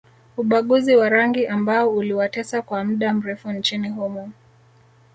[0.37, 4.31] Ubaguzi wa rangi ambao uliwatesa kwa mda mrefu nchini humo